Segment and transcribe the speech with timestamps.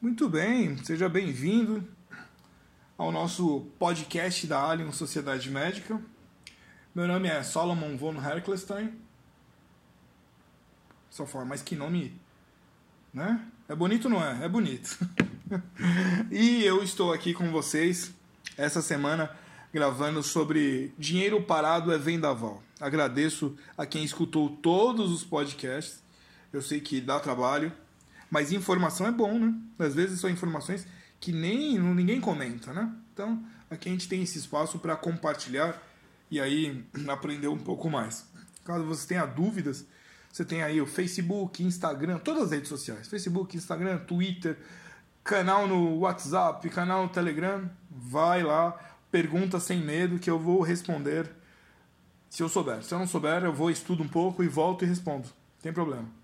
[0.00, 1.86] Muito bem, seja bem-vindo
[2.96, 6.00] ao nosso podcast da Alien Sociedade Médica.
[6.94, 8.98] Meu nome é Solomon von Herklestein.
[11.10, 12.18] Só fala, mas que nome,
[13.12, 13.46] né?
[13.68, 14.42] É bonito não é?
[14.46, 14.96] É bonito.
[16.32, 18.10] e eu estou aqui com vocês
[18.56, 19.30] essa semana
[19.70, 22.62] gravando sobre dinheiro parado é vendaval.
[22.80, 26.02] Agradeço a quem escutou todos os podcasts.
[26.50, 27.70] Eu sei que dá trabalho,
[28.30, 29.54] mas informação é bom, né?
[29.78, 30.86] Às vezes são informações
[31.18, 32.90] que nem ninguém comenta, né?
[33.12, 35.80] Então, aqui a gente tem esse espaço para compartilhar
[36.30, 38.26] e aí aprender um pouco mais.
[38.64, 39.84] Caso você tenha dúvidas,
[40.32, 44.56] você tem aí o Facebook, Instagram, todas as redes sociais: Facebook, Instagram, Twitter,
[45.24, 47.68] canal no WhatsApp, canal no Telegram.
[47.90, 48.78] Vai lá,
[49.10, 51.28] pergunta sem medo que eu vou responder
[52.28, 52.82] se eu souber.
[52.84, 55.26] Se eu não souber, eu vou estudo um pouco e volto e respondo.
[55.26, 56.19] Não tem problema.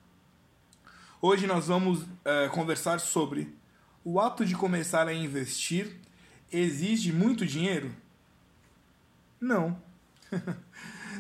[1.29, 3.53] Hoje nós vamos é, conversar sobre
[4.05, 5.97] o ato de começar a investir
[6.53, 7.93] exige muito dinheiro?
[9.41, 9.77] Não.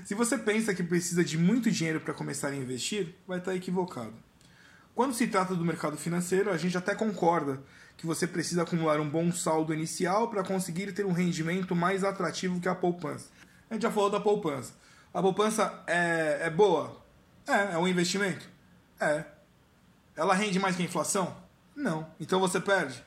[0.07, 4.15] Se você pensa que precisa de muito dinheiro para começar a investir, vai estar equivocado.
[4.95, 7.61] Quando se trata do mercado financeiro, a gente até concorda
[7.97, 12.61] que você precisa acumular um bom saldo inicial para conseguir ter um rendimento mais atrativo
[12.61, 13.29] que a poupança.
[13.69, 14.73] A gente já falou da poupança.
[15.13, 17.05] A poupança é, é boa?
[17.45, 17.75] É.
[17.75, 18.49] É um investimento?
[19.01, 19.35] É.
[20.17, 21.37] Ela rende mais que a inflação?
[21.77, 22.07] Não.
[22.19, 23.05] Então você perde?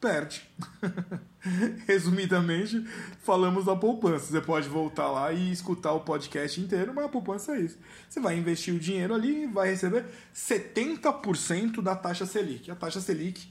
[0.00, 0.42] Perde.
[1.86, 2.84] Resumidamente,
[3.22, 4.26] falamos da poupança.
[4.26, 7.78] Você pode voltar lá e escutar o podcast inteiro, mas a poupança é isso.
[8.08, 12.70] Você vai investir o dinheiro ali e vai receber 70% da taxa Selic.
[12.70, 13.48] A taxa Selic,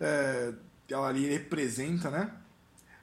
[0.00, 0.52] é,
[0.88, 2.30] ela ali representa né,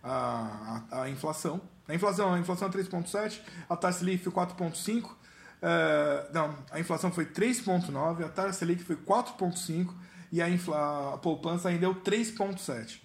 [0.01, 1.61] a, a, a inflação.
[1.87, 5.20] A inflação, a inflação é 3,7, a taxa Selic foi 4,5.
[5.61, 9.93] É, não, a inflação foi 3,9, a taxa Selic foi 4,5
[10.31, 12.99] e a, infla, a poupança rendeu 3,7.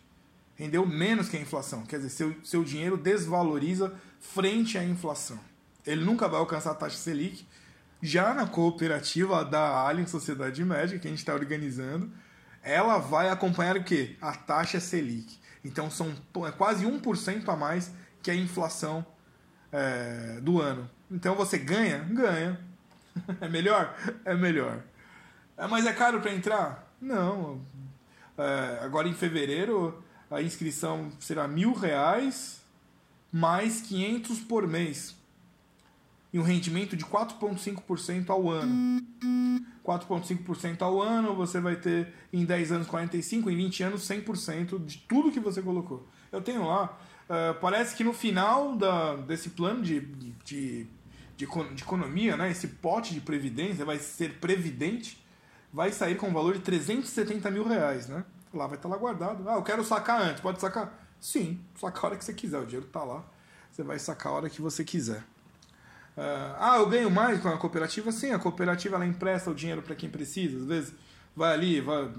[0.55, 1.85] Rendeu menos que a inflação.
[1.85, 5.39] Quer dizer, seu, seu dinheiro desvaloriza frente à inflação.
[5.87, 7.47] Ele nunca vai alcançar a taxa Selic.
[8.01, 12.11] Já na cooperativa da Alien Sociedade Médica, que a gente está organizando,
[12.63, 14.17] ela vai acompanhar o quê?
[14.21, 15.39] A taxa Selic.
[15.65, 16.15] Então são
[16.47, 19.05] é quase 1% a mais que a inflação
[19.73, 20.89] é, do ano.
[21.11, 21.99] Então você ganha?
[21.99, 22.61] Ganha.
[23.41, 23.97] É melhor?
[24.27, 24.83] É melhor.
[25.57, 26.93] É, mas é caro para entrar?
[27.01, 27.63] Não.
[28.37, 32.61] É, agora em fevereiro a inscrição será mil reais
[33.33, 35.17] mais 500 por mês.
[36.33, 39.03] E um rendimento de 4,5% ao ano.
[39.85, 44.99] 4,5% ao ano, você vai ter em 10 anos 45%, em 20 anos 100% de
[44.99, 46.07] tudo que você colocou.
[46.33, 46.99] Eu tenho lá,
[47.31, 50.87] uh, parece que no final da, desse plano de, de, de,
[51.37, 55.23] de, economia, né, esse pote de previdência vai ser previdente,
[55.73, 58.25] vai sair com um valor de 370 mil reais, né?
[58.55, 59.47] Lá vai estar lá guardado.
[59.49, 60.41] Ah, eu quero sacar antes.
[60.41, 61.07] Pode sacar?
[61.21, 62.59] Sim, sacar a hora que você quiser.
[62.59, 63.23] O dinheiro está lá.
[63.71, 65.19] Você vai sacar a hora que você quiser.
[66.17, 68.11] Uh, ah, eu ganho mais com a cooperativa?
[68.11, 70.57] Sim, a cooperativa ela empresta o dinheiro para quem precisa.
[70.57, 70.95] Às vezes
[71.37, 72.11] vai ali, vai,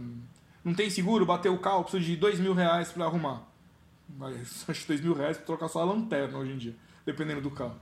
[0.64, 3.42] não tem seguro, bateu o carro, precisa de dois mil reais para arrumar.
[4.68, 7.50] Acho que dois mil reais para trocar só a lanterna hoje em dia, dependendo do
[7.50, 7.76] carro.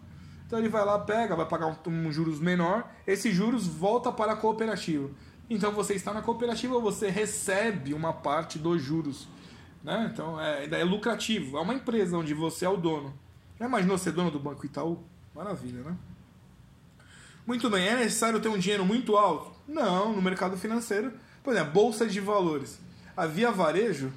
[0.45, 4.33] Então ele vai lá, pega, vai pagar um, um juros menor, esses juros volta para
[4.33, 5.09] a cooperativa.
[5.49, 9.27] Então você está na cooperativa, você recebe uma parte dos juros.
[9.83, 10.09] Né?
[10.11, 11.57] Então é, é lucrativo.
[11.57, 13.13] É uma empresa onde você é o dono.
[13.59, 15.03] Já imaginou ser dono do Banco Itaú?
[15.33, 15.95] Maravilha, né?
[17.45, 19.51] Muito bem, é necessário ter um dinheiro muito alto?
[19.67, 21.13] Não, no mercado financeiro.
[21.43, 22.79] Por exemplo, Bolsa de Valores.
[23.15, 24.11] A Via Varejo,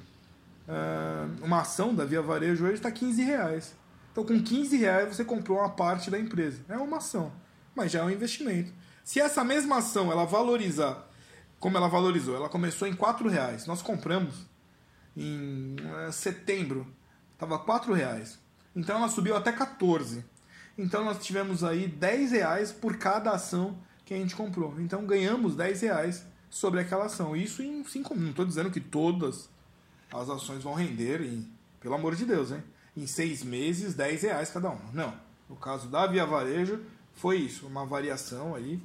[0.67, 3.75] é, uma ação da Via Varejo hoje está 15 reais.
[4.19, 6.61] Então com 15 reais você comprou uma parte da empresa.
[6.67, 7.31] É uma ação,
[7.73, 8.73] mas já é um investimento.
[9.03, 11.09] Se essa mesma ação ela valorizar
[11.59, 12.35] como ela valorizou.
[12.35, 13.67] Ela começou em R$ reais.
[13.67, 14.47] Nós compramos
[15.15, 15.75] em
[16.07, 16.87] é, setembro,
[17.33, 18.39] estava R$ reais.
[18.75, 20.23] Então ela subiu até 14.
[20.77, 24.79] Então nós tivemos aí 10 reais por cada ação que a gente comprou.
[24.79, 27.35] Então ganhamos 10 reais sobre aquela ação.
[27.35, 29.49] Isso em 5 Não estou dizendo que todas
[30.11, 32.63] as ações vão render, em, pelo amor de Deus, hein?
[32.99, 34.91] Em 6 meses, 10 reais cada uma.
[34.93, 35.13] Não.
[35.49, 38.79] No caso da Via Varejo, foi isso, uma variação aí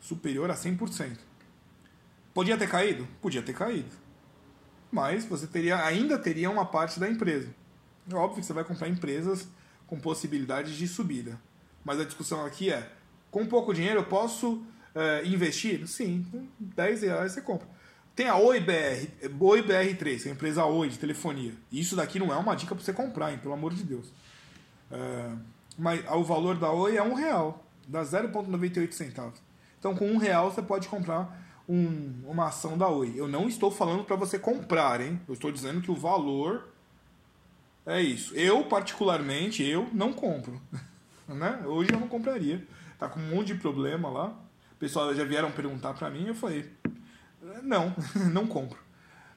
[0.00, 1.18] superior a 100%.
[2.32, 3.06] Podia ter caído?
[3.20, 3.94] Podia ter caído.
[4.90, 7.48] Mas você teria, ainda teria uma parte da empresa.
[8.10, 9.46] É óbvio que você vai comprar empresas
[9.86, 11.38] com possibilidades de subida.
[11.84, 12.90] Mas a discussão aqui é:
[13.30, 14.64] com pouco dinheiro eu posso
[14.94, 15.86] é, investir?
[15.86, 17.68] Sim, com 10 reais você compra.
[18.14, 19.08] Tem a Oi BR,
[19.40, 21.52] Oi BR3, que é a empresa Oi de telefonia.
[21.72, 24.12] Isso daqui não é uma dica para você comprar, hein, pelo amor de Deus.
[24.90, 25.32] É,
[25.76, 29.40] mas o valor da Oi é um real, dá 0,98 centavos.
[29.80, 33.14] Então com um real você pode comprar um, uma ação da Oi.
[33.16, 35.20] Eu não estou falando para você comprar, hein?
[35.26, 36.68] Eu estou dizendo que o valor
[37.84, 38.32] é isso.
[38.34, 40.60] Eu, particularmente, eu não compro.
[41.26, 41.62] né?
[41.66, 42.64] Hoje eu não compraria.
[42.96, 44.28] Tá com um monte de problema lá.
[44.72, 46.70] O pessoal já vieram perguntar para mim eu falei,
[47.62, 47.94] não,
[48.32, 48.78] não compro.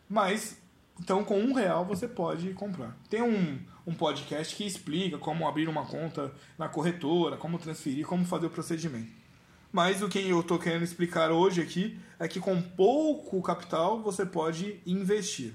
[0.09, 0.57] Mas,
[0.99, 2.95] então com um real você pode comprar.
[3.09, 8.25] Tem um, um podcast que explica como abrir uma conta na corretora, como transferir, como
[8.25, 9.11] fazer o procedimento.
[9.71, 14.25] Mas o que eu estou querendo explicar hoje aqui é que com pouco capital você
[14.25, 15.53] pode investir.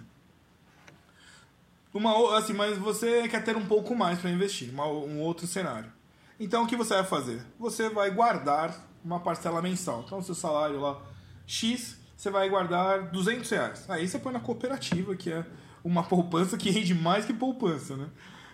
[1.93, 5.93] Uma, assim, mas você quer ter um pouco mais para investir, uma, um outro cenário.
[6.38, 7.44] Então o que você vai fazer?
[7.58, 10.02] Você vai guardar uma parcela mensal.
[10.06, 11.00] Então, seu salário lá
[11.46, 13.90] X, você vai guardar 200 reais.
[13.90, 15.44] Aí você põe na cooperativa, que é
[15.82, 18.08] uma poupança que rende mais que poupança, né?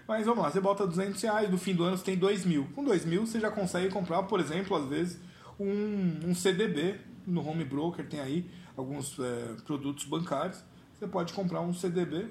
[0.09, 2.67] Mas vamos lá, você bota 200 reais, no fim do ano você tem 2 mil.
[2.75, 5.21] Com 2 mil você já consegue comprar, por exemplo, às vezes,
[5.61, 10.65] um, um CDB no home broker, tem aí alguns é, produtos bancários.
[10.99, 12.29] Você pode comprar um CDB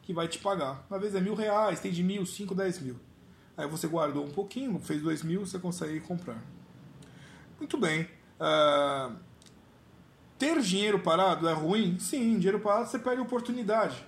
[0.00, 0.86] que vai te pagar.
[0.90, 2.96] Às vezes é mil reais, tem de mil, cinco, dez mil.
[3.54, 6.42] Aí você guardou um pouquinho, fez dois mil, você consegue comprar.
[7.58, 8.08] Muito bem.
[8.40, 9.28] Uh,
[10.40, 11.98] ter dinheiro parado é ruim?
[11.98, 14.02] Sim, dinheiro parado você perde oportunidade.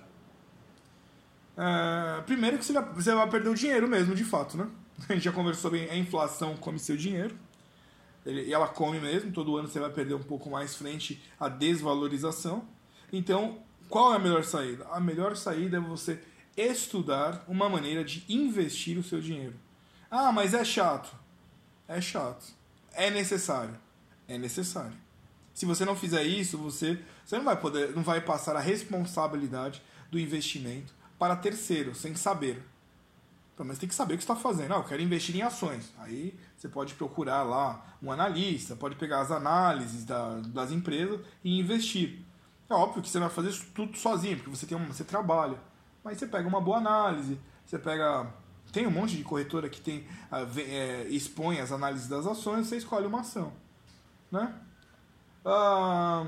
[1.55, 4.67] Uh, primeiro que você vai perder o dinheiro mesmo, de fato, né?
[5.07, 7.37] A gente já conversou sobre a inflação come seu dinheiro.
[8.25, 12.67] E ela come mesmo, todo ano você vai perder um pouco mais frente à desvalorização.
[13.11, 14.87] Então, qual é a melhor saída?
[14.91, 16.19] A melhor saída é você
[16.57, 19.55] estudar uma maneira de investir o seu dinheiro.
[20.09, 21.15] Ah, mas é chato.
[21.87, 22.45] É chato.
[22.93, 23.75] É necessário.
[24.27, 25.02] É necessário.
[25.53, 29.81] Se você não fizer isso, você, você não vai poder, não vai passar a responsabilidade
[30.11, 32.63] do investimento para terceiro, sem saber.
[33.53, 34.73] Então, mas tem que saber o que está fazendo.
[34.73, 35.93] Ah, eu quero investir em ações.
[35.99, 41.59] Aí você pode procurar lá um analista, pode pegar as análises da, das empresas e
[41.59, 42.19] investir.
[42.67, 45.59] É óbvio que você vai fazer isso tudo sozinho, porque você tem um, você trabalha.
[46.03, 48.33] Mas você pega uma boa análise, você pega
[48.71, 50.07] tem um monte de corretora que tem
[50.57, 53.53] é, expõe as análises das ações, você escolhe uma ação,
[54.31, 54.51] né?
[55.45, 56.25] Ah,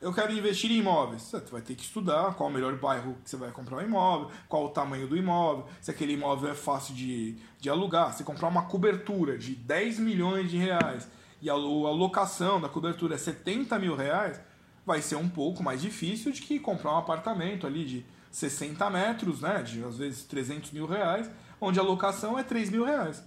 [0.00, 1.22] eu quero investir em imóveis.
[1.22, 4.30] Você vai ter que estudar qual o melhor bairro que você vai comprar um imóvel,
[4.48, 8.12] qual o tamanho do imóvel, se aquele imóvel é fácil de, de alugar.
[8.14, 11.08] Se comprar uma cobertura de 10 milhões de reais
[11.40, 14.40] e a, a locação da cobertura é 70 mil reais,
[14.84, 19.40] vai ser um pouco mais difícil de que comprar um apartamento ali de 60 metros,
[19.40, 23.22] né, de às vezes 300 mil reais, onde a locação é 3 mil reais.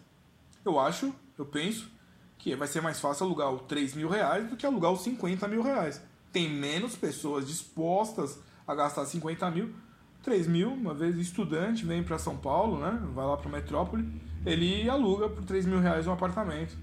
[0.63, 1.89] Eu acho, eu penso,
[2.37, 5.47] que vai ser mais fácil alugar o 3 mil reais do que alugar os 50
[5.47, 6.01] mil reais.
[6.31, 8.37] Tem menos pessoas dispostas
[8.67, 9.73] a gastar 50 mil.
[10.21, 12.99] 3 mil, uma vez estudante, vem para São Paulo, né?
[13.13, 14.09] vai lá para metrópole,
[14.43, 16.75] ele aluga por 3 mil reais um apartamento.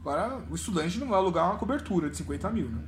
[0.00, 2.68] Agora, o estudante não vai alugar uma cobertura de 50 mil.
[2.68, 2.82] Né?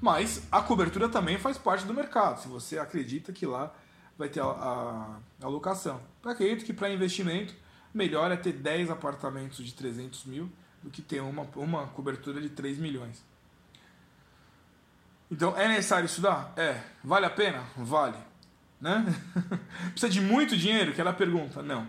[0.00, 3.72] Mas a cobertura também faz parte do mercado, se você acredita que lá
[4.16, 6.00] vai ter a, a, a locação.
[6.24, 7.54] Acredito que para investimento,
[7.94, 10.50] melhor é ter 10 apartamentos de 300 mil
[10.88, 13.22] do que ter uma, uma cobertura de 3 milhões.
[15.30, 16.52] Então, é necessário estudar?
[16.56, 16.80] É.
[17.04, 17.62] Vale a pena?
[17.76, 18.16] Vale.
[18.80, 19.04] Né?
[19.92, 20.90] Precisa de muito dinheiro?
[20.90, 21.62] Aquela pergunta.
[21.62, 21.86] Não.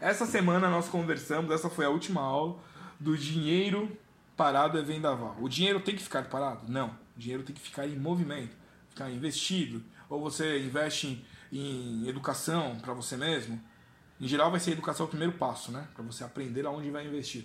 [0.00, 2.58] Essa semana nós conversamos, essa foi a última aula,
[2.98, 3.94] do dinheiro
[4.34, 5.36] parado é vendaval.
[5.40, 6.70] O dinheiro tem que ficar parado?
[6.70, 6.88] Não.
[7.16, 8.56] O dinheiro tem que ficar em movimento,
[8.88, 9.84] ficar investido.
[10.08, 11.22] Ou você investe
[11.52, 13.60] em, em educação para você mesmo.
[14.18, 15.86] Em geral, vai ser educação o primeiro passo, né?
[15.94, 17.44] Para você aprender aonde vai investir.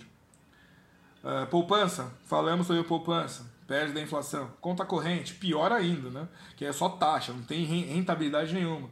[1.24, 4.50] Uh, poupança, falamos sobre poupança, perde da inflação.
[4.60, 6.28] Conta corrente, pior ainda, né?
[6.54, 8.90] Que é só taxa, não tem rentabilidade nenhuma.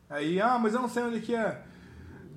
[0.10, 1.64] Aí, ah, mas eu não sei onde que é.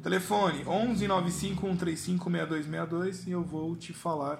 [0.02, 4.36] Telefone 11 95 135 6262 e eu vou te falar,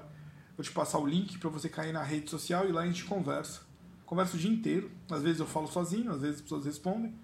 [0.56, 3.04] vou te passar o link para você cair na rede social e lá a gente
[3.04, 3.62] conversa.
[4.04, 4.90] Converso o dia inteiro.
[5.11, 7.14] Às vezes eu falo sozinho, às vezes as pessoas respondem.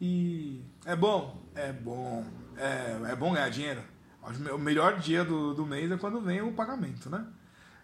[0.00, 2.24] E é bom, é bom,
[2.56, 3.95] é, é bom ganhar dinheiro
[4.54, 7.26] o melhor dia do, do mês é quando vem o pagamento, né?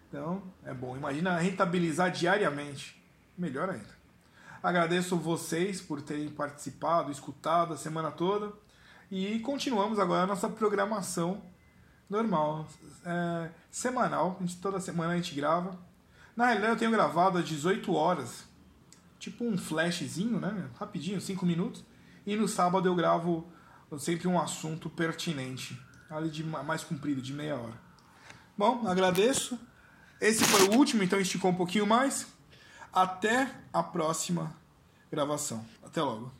[0.07, 0.95] Então, é bom.
[0.95, 3.01] Imagina rentabilizar diariamente.
[3.37, 4.03] Melhor ainda.
[4.61, 8.53] Agradeço vocês por terem participado, escutado a semana toda.
[9.11, 11.41] E continuamos agora a nossa programação
[12.13, 12.67] Normal.
[13.05, 14.37] É, semanal.
[14.39, 15.77] A gente, toda semana a gente grava.
[16.35, 18.45] Na realidade eu tenho gravado às 18 horas.
[19.19, 20.69] Tipo um flashzinho, né?
[20.79, 21.83] Rapidinho, 5 minutos.
[22.25, 23.47] E no sábado eu gravo
[23.97, 25.79] sempre um assunto pertinente.
[26.13, 27.73] Ali de mais comprido, de meia hora.
[28.55, 29.59] Bom, agradeço.
[30.21, 32.27] Esse foi o último, então esticou um pouquinho mais.
[32.93, 34.55] Até a próxima
[35.11, 35.65] gravação.
[35.83, 36.31] Até logo.